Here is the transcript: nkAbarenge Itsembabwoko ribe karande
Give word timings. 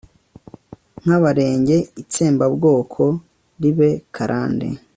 nkAbarenge 1.03 1.77
Itsembabwoko 2.01 3.03
ribe 3.61 3.89
karande 4.15 4.67